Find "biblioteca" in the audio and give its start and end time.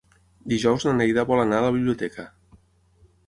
1.77-2.25